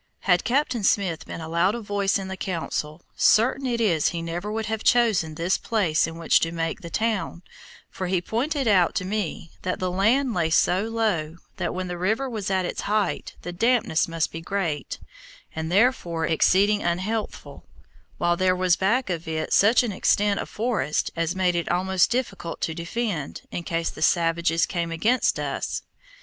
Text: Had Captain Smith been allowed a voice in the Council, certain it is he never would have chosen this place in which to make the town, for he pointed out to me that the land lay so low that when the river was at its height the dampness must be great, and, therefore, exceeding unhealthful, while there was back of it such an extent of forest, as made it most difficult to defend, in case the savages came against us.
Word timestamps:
Had 0.21 0.43
Captain 0.43 0.83
Smith 0.83 1.27
been 1.27 1.41
allowed 1.41 1.75
a 1.75 1.79
voice 1.79 2.17
in 2.17 2.27
the 2.27 2.35
Council, 2.35 3.03
certain 3.15 3.67
it 3.67 3.79
is 3.79 4.07
he 4.07 4.23
never 4.23 4.51
would 4.51 4.65
have 4.65 4.81
chosen 4.83 5.35
this 5.35 5.59
place 5.59 6.07
in 6.07 6.17
which 6.17 6.39
to 6.39 6.51
make 6.51 6.81
the 6.81 6.89
town, 6.89 7.43
for 7.87 8.07
he 8.07 8.19
pointed 8.19 8.67
out 8.67 8.95
to 8.95 9.05
me 9.05 9.51
that 9.61 9.77
the 9.77 9.91
land 9.91 10.33
lay 10.33 10.49
so 10.49 10.85
low 10.85 11.35
that 11.57 11.75
when 11.75 11.87
the 11.87 11.99
river 11.99 12.27
was 12.27 12.49
at 12.49 12.65
its 12.65 12.81
height 12.89 13.35
the 13.43 13.53
dampness 13.53 14.07
must 14.07 14.31
be 14.31 14.41
great, 14.41 14.97
and, 15.55 15.71
therefore, 15.71 16.25
exceeding 16.25 16.81
unhealthful, 16.81 17.67
while 18.17 18.35
there 18.35 18.55
was 18.55 18.75
back 18.75 19.07
of 19.11 19.27
it 19.27 19.53
such 19.53 19.83
an 19.83 19.91
extent 19.91 20.39
of 20.39 20.49
forest, 20.49 21.11
as 21.15 21.35
made 21.35 21.53
it 21.53 21.69
most 21.71 22.09
difficult 22.09 22.59
to 22.59 22.73
defend, 22.73 23.43
in 23.51 23.61
case 23.61 23.91
the 23.91 24.01
savages 24.01 24.65
came 24.65 24.91
against 24.91 25.39
us. 25.39 25.83